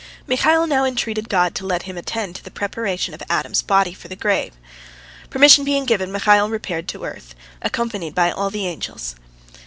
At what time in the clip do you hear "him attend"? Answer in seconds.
1.83-2.35